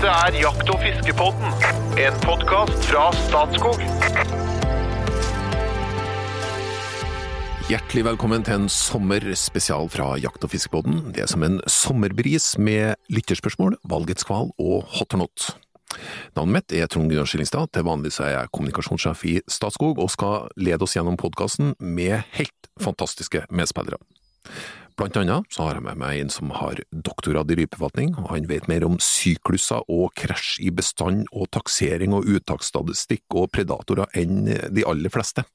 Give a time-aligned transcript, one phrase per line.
[0.00, 1.50] Dette er Jakt- og fiskepodden,
[2.00, 3.82] en podkast fra Statskog.
[7.68, 11.12] Hjertelig velkommen til en sommerspesial fra Jakt- og fiskepodden.
[11.12, 15.50] Det er som en sommerbris med lytterspørsmål, valgets kval og hot or not.
[16.32, 20.08] Navnet mitt er Trond Gunnar Skillingstad, til vanlig så er jeg kommunikasjonssjef i Statskog og
[20.16, 24.00] skal lede oss gjennom podkasten med helt fantastiske medspillere.
[25.00, 28.48] Blant annet så har jeg med meg en som har doktorgrad i rypeforvaltning, og han
[28.50, 34.44] vet mer om sykluser og krasj i bestand og taksering og uttaksstatistikk og predatorer enn
[34.44, 35.46] de aller fleste.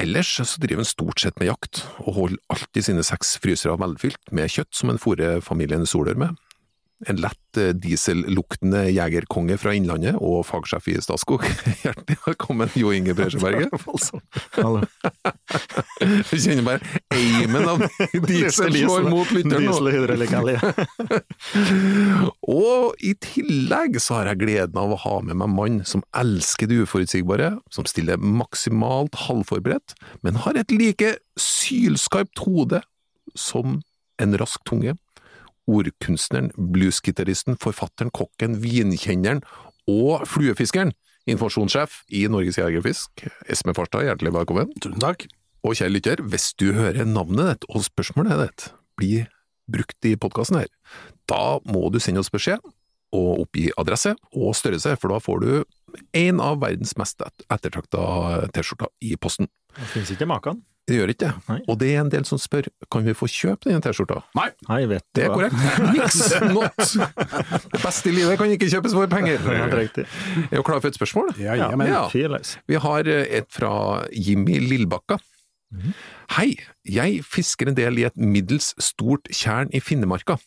[0.00, 4.34] Ellers så driver han stort sett med jakt, og holder alltid sine seks frysere velfylt
[4.34, 6.34] med kjøtt som han fôrer familien Solør med.
[7.08, 11.46] En lett eh, dieselluktende jegerkonge fra Innlandet og fagsjef i Statskog.
[11.84, 13.72] Hjertelig velkommen, Jo Inge Bresjeberget.
[14.58, 14.82] Hallo.
[16.28, 17.86] Du kjenner bare eimen av
[18.28, 19.78] diesel slår mot lytteren nå.
[22.44, 26.68] Og i tillegg så har jeg gleden av å ha med meg mann som elsker
[26.68, 32.84] det uforutsigbare, som stiller maksimalt halvforberedt, men har et like sylskarpt hode
[33.32, 33.80] som
[34.20, 34.98] en rask tunge.
[35.70, 39.44] Ordkunstneren, bluesgitaristen, forfatteren, kokken, vinkjenneren
[39.90, 40.92] og fluefiskeren,
[41.30, 44.72] informasjonssjef i Norges Jegerfisk, Esme Farstad, hjertelig velkommen.
[44.82, 45.28] Tusen takk.
[45.66, 49.28] Og kjære lytter, hvis du hører navnet ditt og spørsmålet ditt blir
[49.70, 50.70] brukt i podkasten her,
[51.30, 52.64] da må du sende oss beskjed
[53.16, 55.50] og oppgi adresse og størrelse, for da får du
[56.16, 59.50] en av verdens mest ettertrakta T-skjorter i posten.
[59.76, 60.62] Det finnes ikke maken.
[60.90, 61.32] Det gjør ikke det.
[61.46, 61.58] Nei.
[61.70, 64.16] Og det er en del som spør kan vi få kjøpe denne T-skjorta.
[64.34, 65.36] Nei, vet Det er hva.
[65.38, 65.54] korrekt.
[65.94, 67.62] Niks not!
[67.70, 69.38] Det beste i livet kan ikke kjøpes for penger.
[69.78, 70.06] Riktig.
[70.50, 71.30] Er du klar for et spørsmål?
[71.38, 72.08] Ja, men- Ja.
[72.66, 73.72] Vi har eh, et fra
[74.10, 75.20] Jimmy Lillbakka.
[76.34, 80.38] Hei, jeg fisker en del i et middels stort tjern i Finnemarka.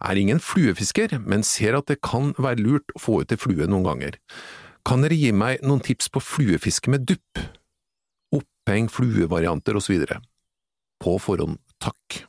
[0.00, 3.68] Er ingen fluefisker, men ser at det kan være lurt å få ut ei flue
[3.68, 4.16] noen ganger.
[4.84, 7.40] Kan dere gi meg noen tips på fluefiske med dupp?
[8.64, 9.98] Oppheng, fluevarianter osv.
[11.02, 12.22] På forhånd, takk.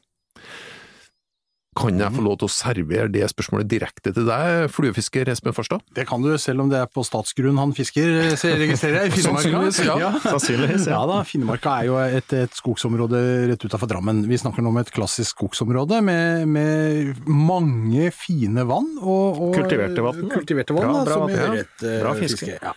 [1.76, 5.84] Kan jeg få lov til å servere det spørsmålet direkte til deg, fluefisker Espen Farstad?
[5.96, 9.12] Det kan du, selv om det er på statsgrunn han fisker, se- registrerer jeg.
[9.12, 9.52] i Finnmarka.
[9.52, 10.12] Sannsynligvis, ja.
[10.24, 11.02] Sannsynligvis, Ja ja.
[11.12, 14.24] da, Finnmarka er jo et, et skogsområde rett utafor Drammen.
[14.28, 18.92] Vi snakker nå om et klassisk skogsområde med, med mange fine vann.
[19.04, 20.24] Og, og Kultiverte vann.
[20.36, 21.64] Kultiverte vann, Bra, da, bra som vann, gjør ja.
[21.64, 22.56] et uh, Bra fiske.
[22.60, 22.76] Ja.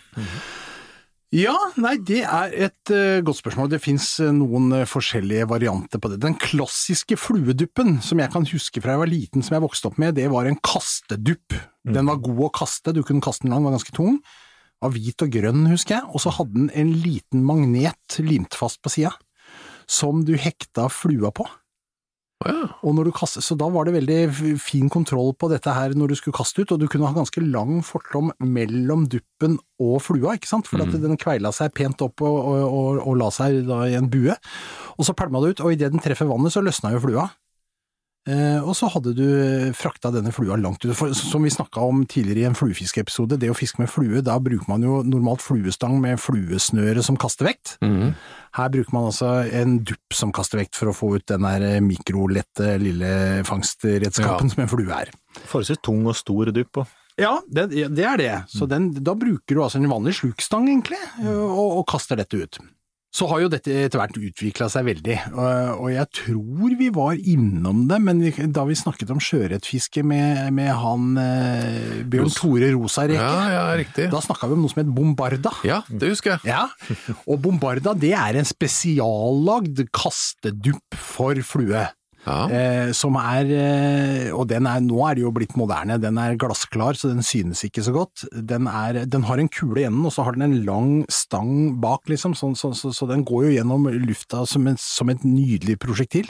[1.35, 3.69] Ja, nei, det er et uh, godt spørsmål.
[3.69, 6.23] Det fins noen uh, forskjellige varianter på det.
[6.25, 10.01] Den klassiske flueduppen som jeg kan huske fra jeg var liten, som jeg vokste opp
[10.01, 11.59] med, det var en kastedupp.
[11.85, 14.17] Den var god å kaste, du kunne kaste den lang, var ganske tung.
[14.81, 18.81] Var hvit og grønn, husker jeg, og så hadde den en liten magnet limt fast
[18.81, 19.13] på sida,
[19.85, 21.45] som du hekta flua på.
[22.47, 22.69] Ja.
[22.87, 26.13] Og når du kastet, så da var det veldig fin kontroll på dette her når
[26.13, 30.37] du skulle kaste ut, og du kunne ha ganske lang fortom mellom duppen og flua,
[30.39, 33.65] ikke sant, for at den kveila seg pent opp og, og, og, og la seg
[33.67, 34.37] da i en bue.
[34.99, 37.27] Og så pælma det ut, og idet den treffer vannet, så løsna jo flua.
[38.29, 39.27] Eh, og så hadde du
[39.77, 40.93] frakta denne flua langt ut.
[40.99, 44.37] For, som vi snakka om tidligere i en fluefiskeepisode, det å fiske med flue, da
[44.43, 47.79] bruker man jo normalt fluestang med fluesnøre som kaster vekt.
[48.59, 51.79] Her bruker man altså en dupp som kaster vekt for å få ut den der
[51.85, 53.11] mikrolette lille
[53.47, 54.55] fangstredskapen Ja.
[54.55, 55.13] som en flue er.
[55.47, 56.81] Forholdsvis tung og stor dupp.
[56.83, 56.97] òg.
[57.19, 58.33] Ja, det, det er det.
[58.51, 62.59] Så den, da bruker du altså en vanlig slukstang egentlig, og, og kaster dette ut.
[63.19, 67.87] Så har jo dette etter hvert utvikla seg veldig, og, jeg tror vi var innom
[67.91, 68.21] det, men
[68.55, 74.23] da vi snakket om sjøørretfiske med, med han eh, Bjørn Tore Rosareke, Ja, ja, da
[74.23, 75.51] snakka vi om noe som het bombarda.
[75.67, 76.53] Ja, det husker jeg.
[76.53, 76.69] Ja,
[77.25, 81.89] og bombarda det er en spesiallagd kastedupp for flue.
[82.29, 82.39] Ja.
[82.53, 86.37] Eh, som er, eh, og den er, nå er det jo blitt moderne, den er
[86.41, 88.27] glassklar, så den synes ikke så godt.
[88.33, 91.79] Den, er, den har en kule i enden, og så har den en lang stang
[91.81, 95.25] bak, liksom, så, så, så, så den går jo gjennom lufta som, en, som et
[95.27, 96.29] nydelig prosjektil.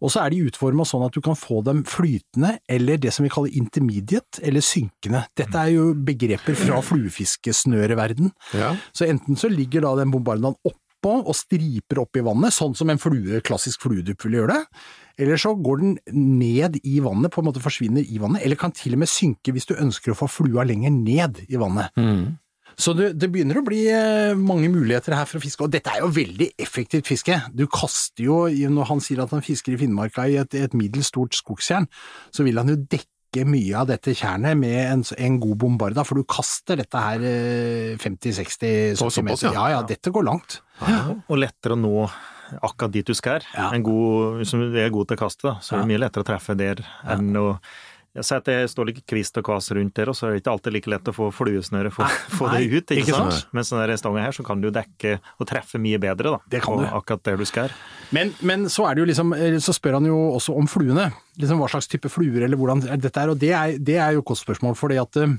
[0.00, 3.26] Og så er de utforma sånn at du kan få dem flytende, eller det som
[3.26, 5.24] vi kaller intermediate, eller synkende.
[5.38, 8.32] Dette er jo begreper fra fluefiskesnøreverden.
[8.58, 8.72] Ja.
[8.94, 12.90] Så enten så ligger da den bombardaen oppå og striper opp i vannet, sånn som
[12.92, 14.82] en flue, klassisk fluedupp ville gjøre det.
[15.22, 18.74] Eller så går den ned i vannet, på en måte forsvinner i vannet, eller kan
[18.76, 21.94] til og med synke hvis du ønsker å få flua lenger ned i vannet.
[21.96, 22.42] Mm.
[22.78, 25.92] Så det, det begynner å bli eh, mange muligheter her for å fiske, og dette
[25.92, 27.36] er jo veldig effektivt fiske.
[27.52, 31.12] Du kaster jo, når han sier at han fisker i Finnmarka i et, et middels
[31.12, 31.88] stort skogstjern,
[32.32, 36.20] så vil han jo dekke mye av dette tjernet med en, en god bombarda, for
[36.20, 39.48] du kaster dette her eh, 50-60-70 meter.
[39.50, 39.54] ja.
[39.56, 40.60] Ja ja, dette går langt.
[41.28, 41.96] Og lettere å nå
[42.60, 43.46] akkurat dit du skal.
[43.56, 43.70] Ja.
[43.72, 46.26] En god, hvis du er god til å kaste, da, så er det mye lettere
[46.26, 47.46] å treffe der enn å
[48.12, 50.42] Jeg ser at det står litt kvist og kvas rundt der, og så er det
[50.42, 52.04] ikke alltid like lett å få fluesnøret, få,
[52.36, 53.32] få det ut, ikke, ikke sant?
[53.38, 53.54] sant?
[53.56, 56.42] Med sånn stanga her, så kan du dekke og treffe mye bedre, da.
[56.52, 56.90] Det kan på du.
[56.92, 57.72] akkurat der du skal.
[58.12, 61.08] Men, men så er det jo liksom, eh, så spør han jo også om fluene.
[61.40, 63.32] Liksom hva slags type fluer, eller hvordan er dette er.
[63.32, 65.32] Og det er, det er jo kostspørsmål, fordi at eh,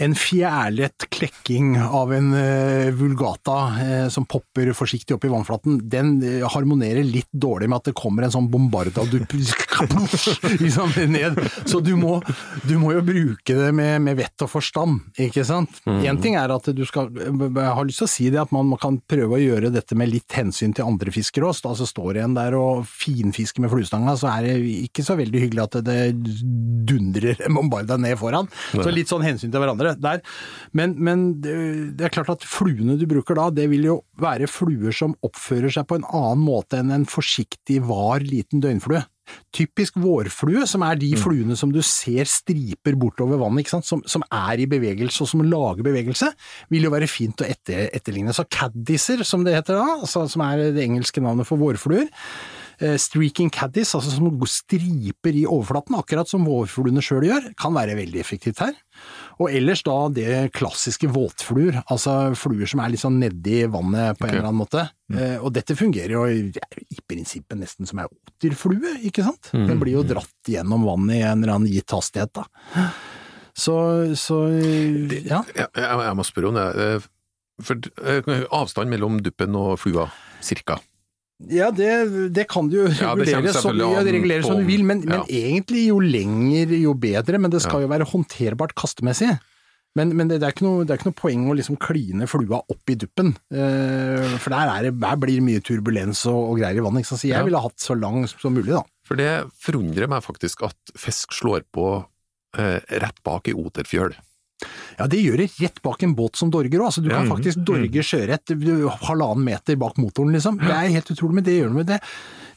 [0.00, 6.14] en fjærlett klekking av en eh, vulgata eh, som popper forsiktig opp i vannflaten, den
[6.24, 9.04] eh, harmonerer litt dårlig med at det kommer en sånn bombarda
[10.64, 11.36] liksom ned.
[11.68, 12.16] Så du må,
[12.64, 15.82] du må jo bruke det med, med vett og forstand, ikke sant.
[15.84, 18.70] En ting er at du skal, jeg har lyst til å si det, at man,
[18.72, 21.74] man kan prøve å gjøre dette med litt hensyn til andre fiskere også.
[21.74, 24.56] Altså står en der og finfisker med fluestanga, så er det
[24.88, 26.00] ikke så veldig hyggelig at det
[26.88, 28.48] dundrer en bombarda ned foran.
[28.72, 30.22] Så litt sånn hensyn til hverandre der.
[30.76, 34.94] Men, men det, er klart at fluene du bruker da, det vil jo være fluer
[34.94, 39.02] som oppfører seg på en annen måte enn en forsiktig, var liten døgnflue.
[39.54, 43.70] Typisk vårflue, som er de fluene som du ser striper bortover vannet?
[43.86, 46.30] Som, som er i bevegelse og som lager bevegelse,
[46.70, 48.34] vil jo være fint å etter, etterligne.
[48.36, 52.10] Så caddiser, som det heter da, altså, som er det engelske navnet for vårfluer,
[53.00, 58.22] streaking caddies, altså som striper i overflaten, akkurat som vårfluene sjøl gjør, kan være veldig
[58.22, 58.78] effektivt her.
[59.40, 64.26] Og ellers da det klassiske våtfluer, altså fluer som er litt sånn nedi vannet på
[64.28, 64.88] en eller annen måte.
[65.10, 65.40] Mm.
[65.42, 69.48] og dette fungerer jo i, prinsippet nesten som ei oterflue, ikke sant?
[69.50, 72.90] Den blir jo dratt gjennom vannet i en eller annen gitt hastighet, da.
[73.56, 73.74] Så,
[74.14, 75.42] så ja.
[75.50, 76.68] Jeg, jeg, jeg må spørre om det.
[76.84, 77.08] eh,
[77.66, 80.06] For eh, avstand mellom duppen og flua,
[80.46, 80.78] cirka?
[81.48, 85.00] Ja, det, det kan du jo Ja, regulere som, ja, regulere som du vil, men,
[85.08, 89.38] men egentlig jo lenger jo bedre, men det skal jo være håndterbart kastemessig.
[89.98, 92.60] Men, men det, det, er noe, det er ikke noe poeng å liksom kline flua
[92.70, 96.60] opp i duppen, eh, for der, er det, der blir det mye turbulens og, og
[96.60, 97.08] greier i vannet.
[97.08, 97.42] Så jeg Ja.
[97.42, 98.84] ville hatt så lang som mulig, da.
[99.08, 101.88] For det forundrer meg faktisk at fisk slår på
[102.60, 104.14] eh, rett bak i oterfjøl.
[104.98, 106.90] Ja, det gjør det rett bak en båt som dorger òg.
[106.90, 107.32] Altså, du kan mm.
[107.32, 108.54] faktisk dorge sjøørret
[109.06, 110.60] halvannen meter bak motoren, liksom.
[110.60, 112.00] Det er helt utrolig, men det gjør noe med det.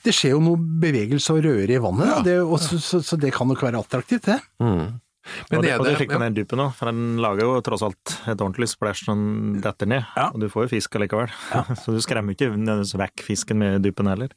[0.03, 2.19] Det skjer jo noe bevegelse og røre i vannet, ja.
[2.25, 4.41] det, og så, så, så det kan nok være attraktivt, det.
[4.59, 4.99] Mm.
[5.23, 7.61] Men og, det, er og det det, fikk den dypen òg, for den lager jo
[7.63, 10.09] tross alt et ordentlig splæsj når den detter ned.
[10.19, 10.27] Ja.
[10.33, 11.31] Og du får jo fisk allikevel.
[11.81, 14.35] Så du skremmer ikke nødvendigvis vekk fisken med dypen heller.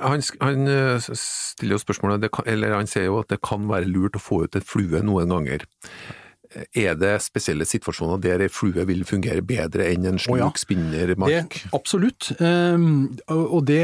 [0.00, 4.18] Han, han eh, stiller jo spørsmålet, eller han sier jo at det kan være lurt
[4.18, 5.66] å få ut en flue noen ganger.
[6.76, 10.48] Er det spesielle situasjoner der ei flue vil fungere bedre enn en sluk oh, ja.
[10.58, 11.56] spinnermark?
[11.56, 12.30] Det, absolutt.
[12.38, 13.82] Um, og det,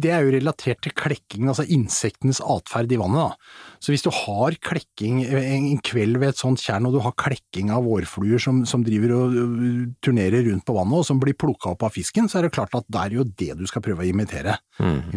[0.00, 3.34] det er jo relatert til klekking, altså insektenes atferd i vannet.
[3.34, 3.78] Da.
[3.84, 7.72] Så hvis du har klekking en kveld ved et sånt tjern, og du har klekking
[7.74, 11.74] av vårfluer som, som driver og uh, turnerer rundt på vannet, og som blir plukka
[11.74, 14.06] opp av fisken, så er det klart at det er jo det du skal prøve
[14.06, 14.58] å imitere.
[14.80, 15.12] Mm.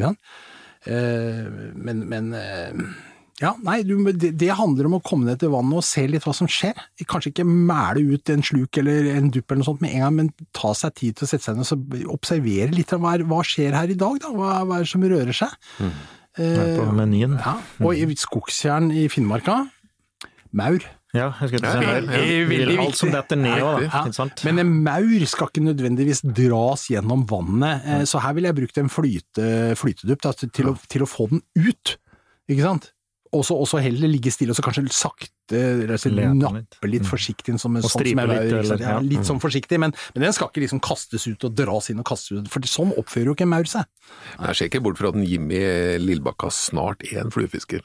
[0.86, 1.46] Eh,
[1.76, 2.74] men, men eh,
[3.42, 6.24] ja, nei, du, det, det handler om å komme ned til vannet og se litt
[6.28, 6.78] hva som skjer.
[7.10, 10.16] Kanskje ikke mæle ut en sluk eller en dupp eller noe sånt med en gang,
[10.20, 13.42] men ta seg tid til å sette seg ned og observere litt av hva, hva
[13.48, 14.30] skjer her i dag, da?
[14.38, 15.58] Hva, hva er det som rører seg?
[16.38, 17.34] Her på menyen.
[17.42, 19.58] Ja, og i skogstjern i Finnmarka,
[20.56, 20.86] maur.
[21.12, 22.14] Ja, jeg skulle Ja, si maur.
[22.14, 22.46] ja.
[22.48, 23.18] Veldig alt som viktig.
[23.18, 24.46] detter ned òg, Ja, ikke sant?
[24.48, 28.78] Men en maur skal ikke nødvendigvis dras gjennom vannet, eh, så her ville jeg brukt
[28.80, 31.98] en flyte, flytedupp da, til, til, å, til å få den ut,
[32.48, 32.92] ikke sant?
[33.34, 35.30] Og så heller ligge stille, og så kanskje sakte
[35.88, 37.10] altså, nappe litt Mm.
[37.12, 39.94] forsiktig, som en Og sånn som stripe jeg litt, eller- ja, litt sånn forsiktig, men,
[40.16, 42.92] men den skal ikke liksom kastes ut og dras inn og kastes ut, for sånn
[42.98, 43.86] oppfører jo ikke en maur seg.
[44.40, 45.60] Jeg ser ikke bort fra at Jimmy
[46.00, 47.82] Lillebakka snart er en fluefisker.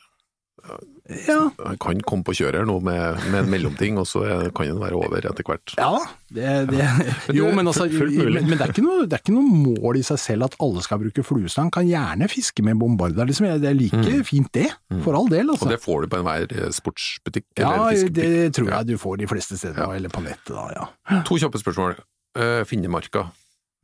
[1.07, 4.25] Ja, Han kan komme på kjøret her nå med, med en mellomting, og så
[4.57, 5.75] kan den være over etter hvert.
[5.79, 5.93] ja
[6.27, 6.87] det, det,
[7.39, 10.49] jo, men altså, det, er ikke noe, det er ikke noe mål i seg selv
[10.49, 13.47] at alle skal bruke fluestang, kan gjerne fiske med bombarda, liksom.
[13.63, 14.67] Det er like fint det,
[15.05, 15.69] for all del, altså.
[15.69, 19.23] Og det får du på enhver eh, sportsbutikk Ja, eller det tror jeg du får
[19.23, 21.23] de fleste steder, eller på nettet da, ja.
[21.29, 21.95] To kjappe spørsmål.
[22.37, 23.29] Eh, Finnemarka.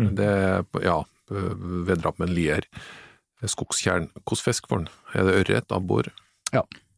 [0.02, 0.10] Mm.
[0.18, 0.32] Det
[0.82, 0.98] ja,
[1.30, 2.66] med en Lier.
[3.46, 4.10] Skogstjern.
[4.22, 4.90] Hvordan fisk får den?
[5.14, 6.10] Er det ørret, abbor?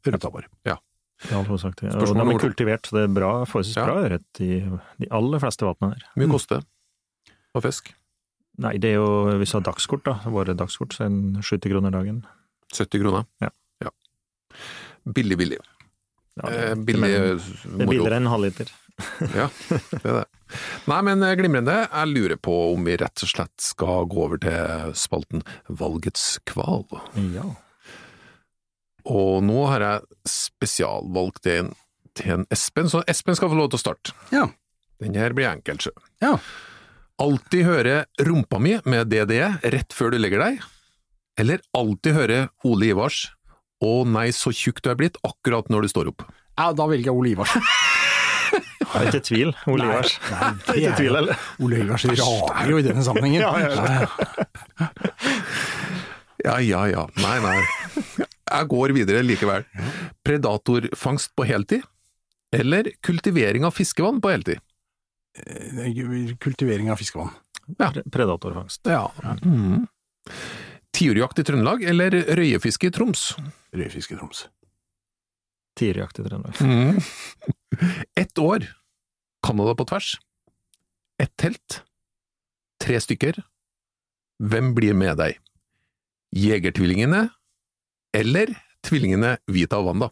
[0.04, 0.46] Ørretabbor.
[1.25, 1.78] I all hovedsak.
[1.87, 3.84] Og Spørsmål de er kultivert, så det er bra, forholdsvis Ja.
[3.87, 4.49] bra ørret i
[5.00, 6.02] de aller fleste vannene her.
[6.14, 6.64] Hvor mye koster
[7.54, 7.92] det fisk?
[8.58, 9.06] Nei, det er jo,
[9.40, 12.25] hvis du har dagskort, da, våre dagskort, så er det 70 kroner dagen.
[12.75, 13.25] 70 kroner?
[13.40, 13.50] Ja.
[15.04, 15.58] Billig, billig.
[16.37, 18.70] Ja, Eh, det, billig det er billigere enn halvliter.
[19.34, 20.25] Ja, det er det.
[20.87, 21.75] Nei, men eh, glimrende.
[21.90, 26.84] Jeg lurer på om vi rett og slett skal gå over til spalten Valgets kval.
[27.34, 27.46] Ja.
[29.11, 31.73] Og nå har jeg spesialvalgt en
[32.14, 34.14] til en Espen, så Espen skal få lov til å starte.
[34.30, 34.46] Ja.
[35.02, 35.90] Den her blir enkel, sjø.
[36.23, 36.37] Ja.
[37.23, 37.96] Alltid høre
[38.26, 40.62] rumpa mi med DDE rett før du legger deg,
[41.38, 43.25] eller alltid høre Ole Ivars
[43.82, 46.23] Å nei, så tjukk du er blitt, akkurat når du står opp.
[46.54, 47.56] Ja, da velger jeg Ole Ivars.
[48.54, 50.12] Det er ikke tvil, Ole Ivars.
[50.30, 51.46] Nei, det Ikke er tvil, eller?
[51.64, 53.42] Ole Ivars rager jo i denne sammenhengen.
[53.42, 54.88] Ja, ja, ja.
[56.44, 57.06] Ja, Ja, ja.
[57.16, 57.58] Nei, nei.
[58.44, 59.64] Jeg går videre likevel.
[60.26, 61.82] Predatorfangst på heltid?
[62.54, 64.60] Eller kultivering av fiskevann på heltid?
[66.44, 67.32] Kultivering av fiskevann.
[67.78, 67.88] Ja.
[68.12, 68.84] Predatorfangst.
[68.86, 69.08] Ja.
[69.42, 69.86] Mm.
[70.94, 73.32] Tiurjakt i Trøndelag eller røyefiske i Troms?
[73.74, 74.44] Røyefiske i Troms.
[75.80, 76.60] Tiurjakt i Trøndelag.
[76.60, 77.00] Mm.
[78.14, 78.68] Ett år.
[79.42, 80.12] Canada på tvers.
[81.18, 81.80] Ett telt.
[82.84, 83.40] Tre stykker.
[84.44, 85.40] Hvem blir med deg?
[86.34, 87.28] Jegertvillingene
[88.14, 88.52] eller
[88.84, 90.10] tvillingene Vita og Wanda?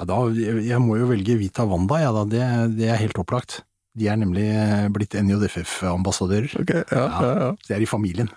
[0.00, 2.24] Ja, da, jeg må jo velge Vita Wanda, ja da.
[2.28, 2.44] Det,
[2.78, 3.60] det er helt opplagt.
[3.98, 4.46] De er nemlig
[4.94, 6.52] blitt NJFF-ambassadører.
[6.62, 8.30] ja, ja, De er i familien.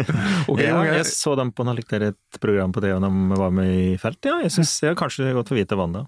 [0.50, 3.72] okay, ja, jeg så dem på noe et program på det, og de var med
[3.72, 4.20] i felt.
[4.28, 6.04] Ja, jeg syns kanskje det kanskje godt for hvite vann, da.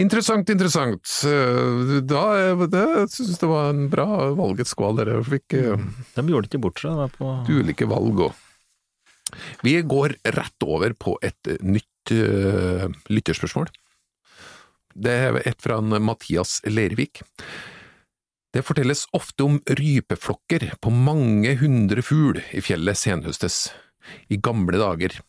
[0.00, 1.04] Interessant, interessant.
[1.28, 2.22] Eh, Da,
[2.66, 4.06] det synes jeg det var en bra
[4.38, 5.54] valget skval dere fikk.
[5.58, 5.76] eh,
[6.16, 6.96] De gjorde ikke bort seg.
[6.96, 8.46] Det på ulike valg òg.
[9.62, 13.68] Vi går rett over på et nytt uh, lytterspørsmål.
[14.98, 17.22] Det er et fra Mathias Leirvik.
[18.50, 23.68] Det fortelles ofte om rypeflokker på mange hundre fugl i fjellet senhøstes,
[24.26, 25.20] i gamle dager.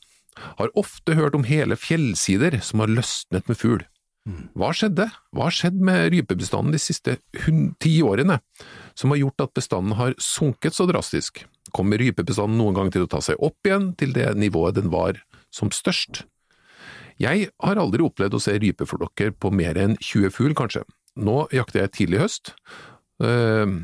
[0.58, 3.86] Har ofte hørt om hele fjellsider som har løsnet med fugl.
[4.30, 5.08] Hva skjedde?
[5.34, 7.16] Hva har skjedd med rypebestanden de siste
[7.82, 8.38] ti årene,
[8.94, 11.42] som har gjort at bestanden har sunket så drastisk?
[11.74, 15.18] Kommer rypebestanden noen gang til å ta seg opp igjen til det nivået den var
[15.54, 16.24] som størst?
[17.22, 20.86] Jeg har aldri opplevd å se rypeflokker på mer enn 20 fugl, kanskje.
[21.22, 22.54] Nå jakter jeg tidlig høst,
[23.25, 23.82] øh,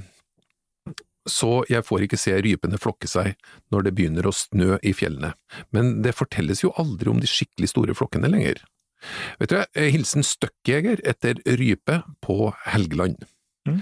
[1.28, 3.34] så jeg får ikke se rypene flokke seg
[3.74, 5.34] når det begynner å snø i fjellene,
[5.76, 8.62] men det fortelles jo aldri om de skikkelig store flokkene lenger.
[9.42, 13.26] Vet du, eh, hilsen Støkkjeger etter rype på Helgeland.
[13.68, 13.82] Mm.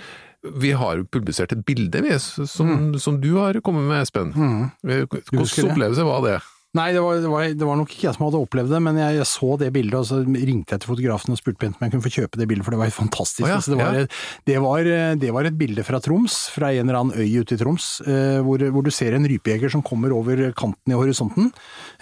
[0.61, 4.33] Vi har publisert et bilde vi, som, som du har kommet med, Espen.
[4.35, 4.59] Mm.
[4.87, 6.35] Eh, Hvordan opplevelse var det?
[6.75, 8.97] Nei, det var, det, var, det var nok ikke jeg som hadde opplevd det, men
[8.99, 11.85] jeg, jeg så det bildet, og så ringte jeg til fotografen og spurte pent om
[11.85, 13.45] jeg kunne få kjøpe det bildet, for det var helt fantastisk.
[13.45, 14.07] Oh, ja, altså, det, var, ja.
[14.49, 14.89] det, var,
[15.21, 18.39] det var et bilde fra Troms, fra en eller annen øy ute i Troms, eh,
[18.43, 21.53] hvor, hvor du ser en rypejeger som kommer over kanten i horisonten,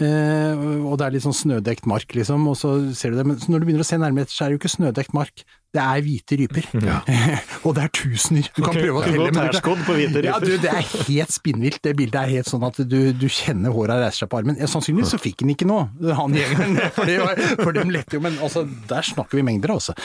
[0.01, 3.37] eh, og det er litt sånn snødekt mark, liksom, og så ser du det, men
[3.45, 5.45] når du begynner å se nærmere etter, så er det jo ikke snødekt mark.
[5.73, 6.67] Det er hvite ryper.
[7.65, 8.49] og det er tusener.
[8.53, 9.29] Du kan prøve å telle.
[9.33, 11.79] men du- ja, du, det er helt spinnvilt.
[11.81, 14.59] Det bildet er helt sånn at du, du kjenner håra reiser seg på armen.
[14.61, 17.17] Ja, sannsynligvis så fikk han ikke noe, han jegeren, for, det
[17.63, 19.95] for dem lette jo, men altså, der snakker vi mengder, altså.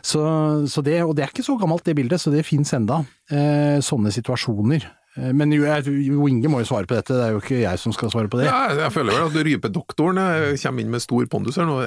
[0.00, 0.22] Så,
[0.70, 3.02] så det, og det er ikke så gammelt det bildet, så det fins enda.
[3.28, 4.88] Eh, sånne situasjoner.
[5.18, 7.82] Eh, Men jo, Jo Inge må jo svare på dette, det er jo ikke jeg
[7.82, 8.48] som skal svare på det.
[8.48, 11.80] Ja, jeg føler vel at rypedoktoren eh, kommer inn med stor pondus her nå.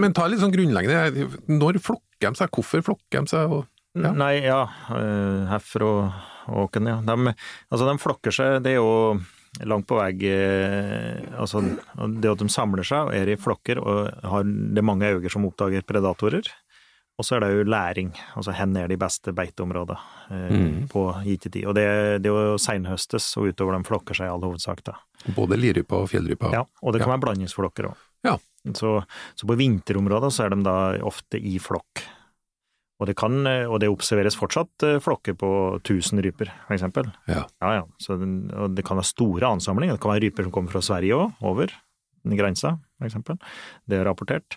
[0.00, 1.28] Men ta litt sånn grunnleggende.
[1.48, 2.52] Når flokker de seg?
[2.54, 3.56] Hvorfor flokker de seg?
[3.94, 4.10] Ja.
[4.10, 4.62] Nei, ja.
[4.90, 5.90] eh, Herfra
[6.50, 6.98] og Åken, ja.
[7.00, 7.32] De,
[7.72, 9.20] altså, de flokker seg, det er jo
[9.64, 10.10] langt på vei
[11.38, 15.08] Altså, det at de samler seg og er i flokker, og har, det er mange
[15.14, 16.50] øyne som oppdager predatorer.
[17.18, 19.98] Og så er det jo læring, altså hvor er de beste beiteområdene
[20.30, 20.88] eh, Mm.
[20.90, 21.64] på gitt tid.
[21.66, 21.84] Og det,
[22.24, 24.96] det er jo seinhøstes og utover de flokker seg i all hovedsak, da.
[25.36, 26.50] Både lirypa og fjellrypa?
[26.52, 27.16] Ja, og det kan Ja.
[27.16, 27.96] være blandingsflokker òg.
[28.24, 28.36] Ja.
[28.74, 29.04] Så,
[29.36, 30.74] så på vinterområder så er de da
[31.06, 32.02] ofte i flokk.
[33.02, 35.48] Og det, kan, eh, og det observeres fortsatt eh, flokker på
[35.82, 37.08] 1000 ryper, for eksempel.
[37.30, 37.44] Ja.
[37.62, 37.82] Ja, ja.
[38.00, 39.94] Så og det kan være store ansamlinger.
[39.98, 41.70] Det kan være ryper som kommer fra Sverige òg, over
[42.32, 43.36] grensa, eksempel.
[43.90, 44.56] Det er rapportert.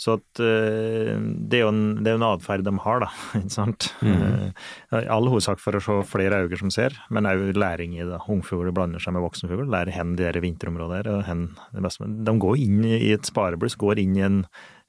[0.00, 3.10] Så at eh, det er jo en, det er en atferd de har, da.
[3.40, 3.88] Ikke sant.
[4.02, 4.52] Mhm.
[4.90, 8.20] Eh, all hovedsak for å se flere øyne som ser, men òg læring i det.
[8.30, 11.10] Ungfugler blander seg med voksenfugl, lærer hen de der vinterområder.
[11.14, 12.10] Og hen det beste.
[12.26, 14.44] De går inn i et sparebluss, går inn i en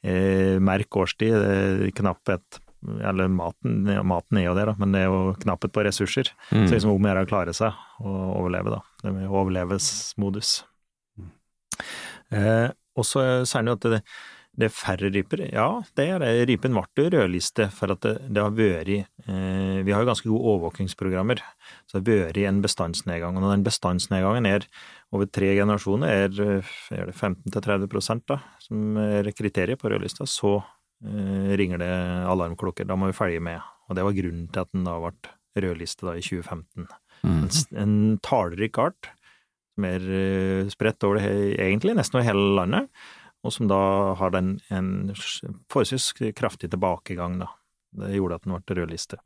[0.05, 5.10] eh, merk årstid, eh, knapphet eller maten, maten er jo det, da, men det er
[5.10, 6.29] jo knapphet på ressurser.
[6.51, 6.67] Mm.
[6.67, 8.82] Så liksom om å gjøre å klare seg og overleve, da.
[9.01, 10.60] Det med overlevelsesmodus.
[12.34, 14.01] Eh, og så sier han jo at det,
[14.55, 15.41] det er færre ryper.
[15.51, 15.67] Ja,
[16.00, 16.29] det er det.
[16.50, 20.53] Rypen ble rødliste for at det, det har vært eh, Vi har jo ganske gode
[20.53, 21.41] overvåkingsprogrammer,
[21.89, 23.36] så det har vært en bestandsnedgang.
[23.36, 24.67] Og når den bestandsnedgangen er
[25.15, 30.58] over tre generasjoner, er, eh, er det 15-30 da, som er kriteriet på rødlista, så
[31.03, 31.91] eh, ringer det
[32.32, 32.88] alarmklokker.
[32.88, 33.60] Da må vi følge med.
[33.89, 36.88] Og det var grunnen til at den da ble rødliste da i 2015.
[37.25, 37.44] Mm.
[37.44, 37.51] En,
[37.82, 39.12] en talerik art,
[39.75, 41.29] som er eh, spredt over det,
[41.60, 42.89] egentlig nesten over hele landet,
[43.46, 43.79] og som da
[44.17, 47.51] har en s- forholdsvis kraftig tilbakegang, da.
[47.96, 49.20] Det gjorde at den ble rødliste.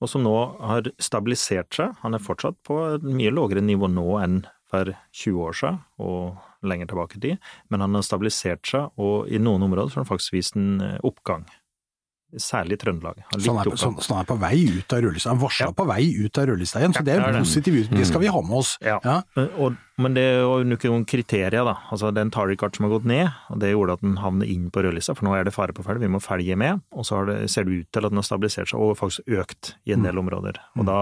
[0.00, 0.32] Og som nå
[0.64, 1.90] har stabilisert seg.
[2.00, 4.38] Han er fortsatt på et mye lavere nivå nå enn
[4.70, 9.28] for 20 år siden, og lenger tilbake i tid, men han har stabilisert seg, og
[9.28, 11.44] i noen områder så har han faktisk vist en eh, oppgang.
[12.38, 13.16] Særlig Trøndelag.
[13.34, 15.30] Så han er, på, så, så han er på vei ut av rødlista.
[15.32, 15.72] Han varsla Ja.
[15.74, 17.90] på vei ut av rødlista igjen, så det er Ja, det er en positiv ut.
[17.90, 18.76] Det skal vi ha med oss.
[18.80, 18.98] Ja.
[19.04, 19.16] Ja.
[19.36, 21.74] Men, Og, men det er jo noen kriterier, da.
[21.90, 24.46] Altså det er en target som har gått ned, og det gjorde at den havner
[24.46, 26.80] inn på rødlista, for nå er det fare på ferde, vi må felge med.
[26.92, 29.26] Og så har det, ser det ut til at den har stabilisert seg og faktisk
[29.26, 30.60] økt i en del områder.
[30.78, 30.98] Og da,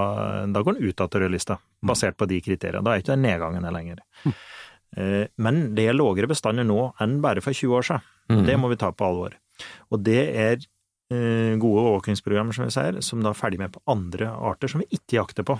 [0.48, 2.82] da går den ut av rødlista, basert på de kriteriene.
[2.82, 4.00] Da er ikke det nedgangen der lenger.
[4.24, 4.32] Mm.
[5.36, 8.06] Men det er lavere bestander nå enn bare for 20 år siden.
[8.32, 8.42] Mm.
[8.48, 9.34] Det må vi ta på alvor.
[9.92, 10.66] Og det er eh,
[11.08, 14.90] gode overvåkingsprogrammer, som vi sier, som da er ferdig med på andre arter som vi
[14.98, 15.56] ikke jakter på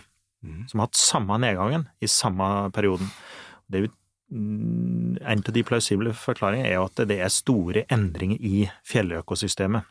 [0.69, 3.11] som har hatt samme nedgangen i samme perioden.
[3.67, 3.89] Det er
[4.33, 9.89] mm, en av de plausible forklaringene er jo at det er store endringer i fjelløkosystemet.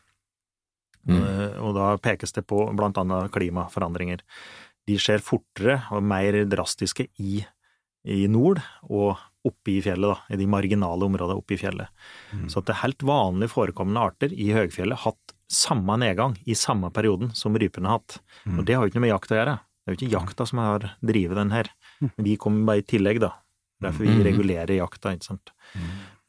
[1.08, 1.20] Mm.
[1.20, 4.24] Eh, Og da pekes det på blant annet klimaforandringer.
[4.88, 7.42] De skjer fortere og mer drastiske i,
[8.08, 11.88] i nord og oppe i fjellet, da, i de marginale områdene oppe i fjellet.
[12.50, 16.90] Så at det er helt vanlig forekommende arter i høgfjellet hatt samme nedgang i samme
[16.92, 18.18] perioden som rypene har hatt.
[18.58, 19.54] Og det har jo ikke noe med jakt å gjøre.
[19.58, 21.70] Det er jo ikke jakta som har drevet den her.
[22.20, 23.32] Vi kommer bare i tillegg, da.
[23.80, 24.24] Derfor vi Mm.
[24.26, 25.50] regulerer jakta, ikke sant.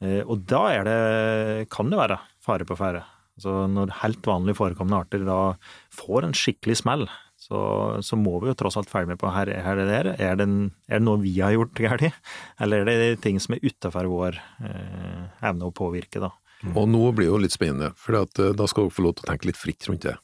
[0.00, 3.02] Eh, Og da er det, kan det være fare på ferde.
[3.36, 5.56] Altså når helt vanlig forekommende arter da
[5.92, 7.06] får en skikkelig smell,
[7.40, 10.08] så, så må vi jo tross alt følge med på her, her er det der.
[10.20, 12.12] Er det, en, er det noe vi har gjort galt,
[12.60, 12.84] eller er
[13.14, 16.30] det ting som er utafor vår eh, evne å påvirke, da.
[16.74, 19.24] Og nå blir det jo litt spennende, for eh, da skal dere få lov til
[19.24, 20.16] å tenke litt fritt rundt det.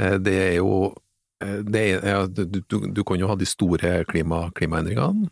[0.00, 0.72] Eh, Det er jo
[1.44, 5.30] eh, det er, ja, du, du, du kan jo ha de store klima, klimaendringene,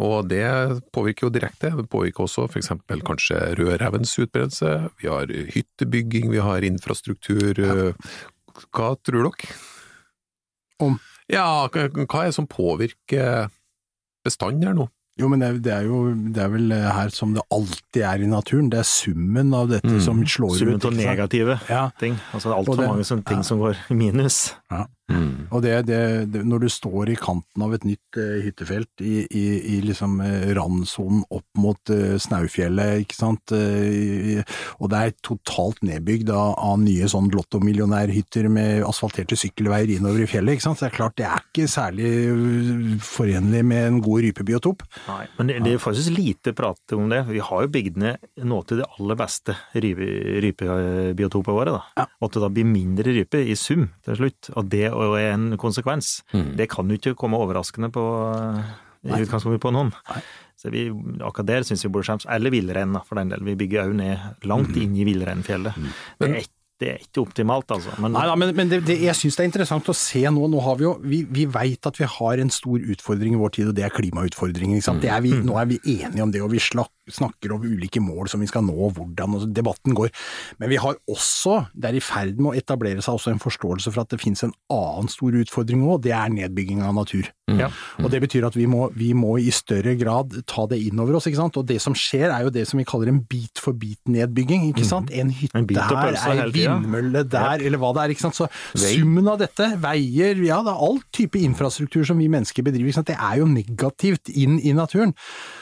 [0.00, 0.46] og det
[0.96, 1.68] påvirker jo direkte.
[1.76, 4.70] Det påvirker også for eksempel kanskje rødrevens utbredelse,
[5.02, 7.60] vi har hyttebygging, vi har infrastruktur.
[8.72, 9.50] Hva tror dere?
[10.80, 10.96] Om?
[11.28, 13.50] Ja, hva er det som påvirker
[14.24, 14.88] bestanden her nå?
[15.20, 18.28] Jo, men det det er jo det er vel her som det alltid er i
[18.30, 18.70] naturen.
[18.72, 20.00] Det er summen av dette Mm.
[20.00, 20.84] som slår Summen ut.
[20.88, 21.90] av ikke negative Ja.
[22.00, 22.18] ting.
[22.32, 23.42] Altså altfor mange ting ja.
[23.42, 24.54] som går i minus.
[25.50, 26.00] Og det, det,
[26.32, 29.44] det, når du står i kanten av et nytt uh, hyttefelt i, i,
[29.74, 34.38] i liksom uh, randsonen opp mot uh, Snaufjellet, ikke sant, i-
[34.80, 40.28] og det er totalt nedbygd av, av nye sånn lottomillionærhytter med asfalterte sykkelveier innover i
[40.30, 42.10] fjellet, ikke sant, så det er klart det er ikke særlig
[43.04, 44.84] forenlig med en god rypebiotop.
[45.08, 47.22] Nei, men det, er faktisk lite prat om det.
[47.30, 51.74] Vi har jo bygd ned nå til det aller beste rype- rypebiotopet våre.
[51.76, 51.82] Da.
[52.02, 52.06] Ja.
[52.26, 54.86] At det da blir mindre rype i sum til slutt, og det
[55.18, 56.22] er en konsekvens.
[56.32, 58.04] Det kan jo ikke komme overraskende på,
[59.08, 59.92] i utgangspunktet på noen.
[60.10, 60.22] Nei.
[60.60, 60.88] Så vi,
[61.24, 62.26] akkurat der syns vi burde skjemmes.
[62.28, 63.40] Eller villrein, for den del.
[63.46, 65.72] Vi bygger òg ned langt inn i villreinfjellet.
[66.20, 67.92] Det, er ikke- det er ikke optimalt, altså.
[68.00, 70.46] Men, Nei da, men, men det, det, jeg syns det er interessant å se nå.
[70.48, 73.52] Nå har vi jo Vi, vi veit at vi har en stor utfordring i vår
[73.56, 74.80] tid, og det er klimautfordringen.
[74.84, 75.00] Sant?
[75.04, 78.02] Det er vi, nå er vi enige om det, og vi slak, snakker om ulike
[78.02, 80.12] mål som vi skal nå, hvordan og debatten går.
[80.60, 83.92] Men vi har også, det er i ferd med å etablere seg også en forståelse
[83.92, 87.30] for at det finnes en annen stor utfordring òg, det er nedbygging av natur.
[87.50, 87.70] ja.
[88.00, 91.18] Og det betyr at vi må, vi må i større grad ta det inn over
[91.18, 91.58] oss, ikke sant.
[91.60, 94.86] Og det som skjer er jo det som vi kaller en bit for bit-nedbygging, ikke
[94.86, 95.10] sant.
[95.10, 98.38] En hytte En her, ei vindmølle der, eller hva det er, ikke sant.
[98.38, 102.90] Så summen av dette, veier, ja det er all type infrastruktur som vi mennesker bedriver,
[102.90, 103.10] ikke sant.
[103.10, 105.14] Det er jo negativt inn i naturen.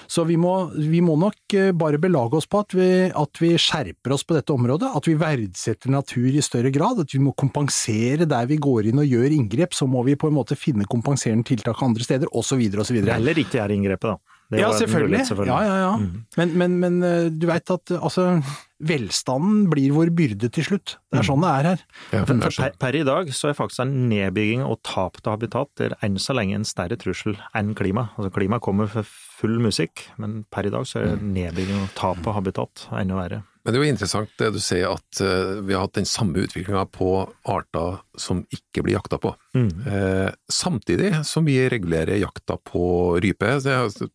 [0.08, 3.50] Så vi må, vi må nok eh, bare belage oss på at vi, at vi
[3.60, 7.34] skjerper oss på dette området, at vi verdsetter natur i større grad, at vi må
[7.36, 10.88] kompensere der vi går inn og gjør inngrep, så må vi på en måte finne
[10.88, 12.64] kompenserende tiltak andre steder, osv.
[12.80, 13.02] osv.
[13.04, 14.37] Eller ikke gjøre inngrepet, da.
[14.50, 15.26] Det Ja, selvfølgelig.
[15.28, 15.52] selvfølgelig.
[15.52, 16.24] Ja, Ja, ja, Mm.
[16.36, 18.42] Men, men, men eh, du veit at eh, altså,
[18.80, 20.94] velstanden blir vår byrde til slutt.
[21.10, 21.82] Det er sånn det er her.
[22.12, 22.78] Ja, For, det er for per, sånn.
[22.78, 26.36] per i dag så er faktisk en nedbygging og tap av habitat er enn så
[26.38, 28.08] lenge en større trussel enn klima.
[28.16, 32.24] Altså Klima kommer for full musikk, men per i dag så er nedbygging og tap
[32.26, 33.42] av habitat enda verre.
[33.64, 36.40] Men det er jo interessant det du sier at eh, vi har hatt den samme
[36.46, 37.08] utviklinga på
[37.52, 39.34] arter som ikke blir jakta på.
[39.58, 39.68] Mm.
[39.84, 43.58] Eh, samtidig som vi regulerer jakta på rype.
[43.60, 44.08] Det er altså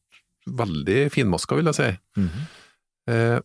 [0.47, 1.89] veldig finmaska, vil jeg si.
[2.19, 2.45] Mhm.
[3.13, 3.39] Eh,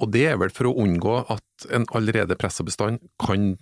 [0.00, 3.56] og det er vel for å unngå at en allerede pressa bestand kan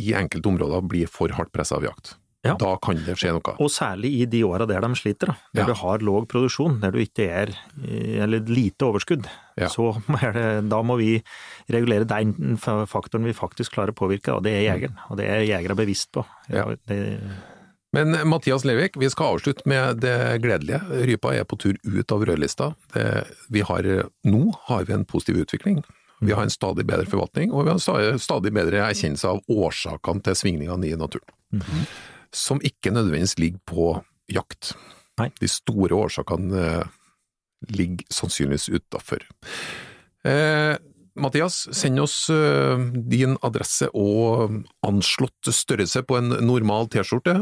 [0.00, 2.14] i enkelte områder bli for hardt pressa av jakt.
[2.44, 2.54] Ja.
[2.60, 3.54] Da kan det skje noe.
[3.60, 5.34] Og særlig i de åra der de sliter, da.
[5.54, 5.66] der Ja.
[5.66, 7.48] du har låg produksjon, der du ikke er
[7.84, 9.28] eh, eller lite overskudd.
[9.56, 9.68] Ja.
[9.68, 9.94] Så
[10.34, 11.22] det, da må vi
[11.72, 14.98] regulere den faktoren vi faktisk klarer å påvirke, og det er jegeren.
[15.08, 16.24] Og det er jegere bevisst på.
[16.52, 16.66] Ja.
[16.88, 17.20] Det,
[17.94, 20.80] Men Mathias Levik, vi skal avslutte med det gledelige.
[21.06, 22.72] Rypa er på tur ut av rødlista.
[22.94, 23.04] Det,
[23.54, 23.86] vi har,
[24.26, 25.78] nå har vi en positiv utvikling.
[26.24, 29.42] Vi har en stadig bedre forvaltning, og vi har en stadig, stadig bedre erkjennelse av
[29.46, 31.62] årsakene til svingningene i naturen.
[32.34, 33.88] Som ikke nødvendigvis ligger på
[34.32, 34.72] jakt.
[35.20, 35.28] Nei.
[35.38, 36.94] De store årsakene eh,
[37.70, 39.22] ligger sannsynligvis utafor.
[40.26, 40.74] Eh,
[41.14, 47.36] Mathias, send oss eh, din adresse og anslått størrelse på en normal T-skjorte.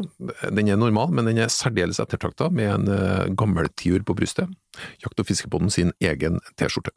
[0.52, 4.52] Den er normal, men den er særdeles ettertrakta, med en eh, gammeltiur på brystet.
[5.00, 6.92] Jakt- og fiskebåten sin egen T-skjorte.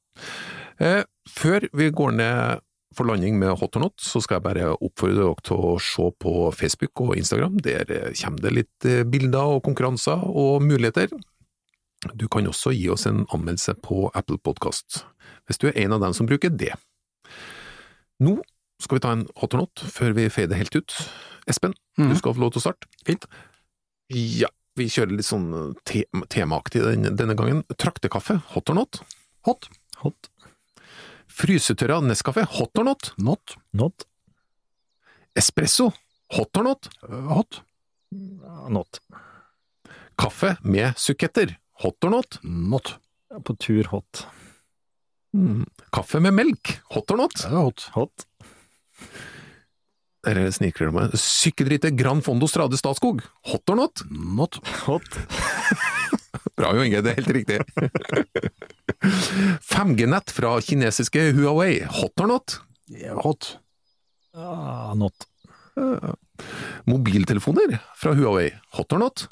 [0.84, 4.74] Eh, før vi går ned for landing med Hot or not, så skal jeg bare
[4.76, 7.58] oppfordre dere til å se på Facebook og Instagram.
[7.64, 7.88] Der
[8.20, 11.12] kommer det litt bilder og konkurranser og muligheter.
[12.14, 15.04] Du kan også gi oss en anmeldelse på Apple Podkast,
[15.46, 16.74] hvis du er en av dem som bruker det.
[18.24, 18.38] Nå
[18.82, 20.96] skal vi ta en hot or not før vi fader helt ut.
[21.50, 22.10] Espen, mm.
[22.12, 22.90] du skal få lov til å starte.
[23.08, 23.28] Fint.
[24.12, 26.04] Ja, vi kjører litt sånn te
[26.34, 27.64] temaaktig denne, denne gangen.
[27.78, 29.02] Traktekaffe, hot or not?
[29.48, 29.70] Hot.
[30.04, 30.30] Hot.
[31.36, 33.14] Frysetørra Nescafé, hot or not?
[33.18, 33.56] Not.
[33.76, 34.08] Not.
[35.36, 35.92] Espresso,
[36.36, 36.90] hot or not?
[37.04, 37.62] Uh, hot.
[38.72, 39.02] Not.
[40.16, 42.40] Kaffe med suketter, hot or not?
[42.44, 42.96] Not.
[43.44, 44.26] På tur hot.
[45.36, 45.66] Mm.
[45.92, 47.42] Kaffe med melk, hot or not?
[47.46, 47.90] Er hot.
[47.96, 48.26] Hot.
[50.26, 51.18] Dere sniker dere meg.
[51.20, 53.20] Sykkelrittet Grand Fondo Strade Statskog,
[53.52, 54.06] hot or not?
[54.10, 54.58] Not.
[54.86, 55.20] Hot.
[56.56, 57.60] Bra, Jo Inge, det er helt riktig.
[59.76, 62.60] 5G-nett fra kinesiske Huawei, hot or not?
[63.26, 63.58] Hot.
[64.36, 65.28] Ah, not.
[66.88, 69.28] Mobiltelefoner fra Huawei, hot or not?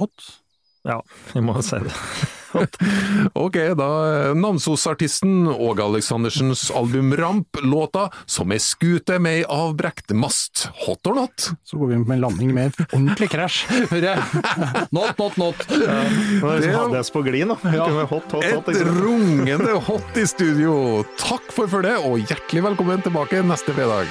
[0.00, 0.30] Hot.
[0.88, 1.02] Ja,
[1.34, 1.92] vi må si det.
[3.32, 10.14] Ok, da eh, Namsos-artisten Åge Aleksandersens album Ramp, låta Som ei skute med ei avbrekt
[10.16, 11.50] mast, hot or not?
[11.64, 13.64] Så går vi med en landing med ordentlig krasj.
[14.90, 15.64] Not, not, not.
[15.70, 17.54] Er det liksom på glid.
[17.64, 17.86] Ja.
[18.10, 18.68] Hot, hot, hot.
[18.68, 20.74] Et rungende hot i studio!
[21.20, 24.10] Takk for følget, og hjertelig velkommen tilbake neste fredag!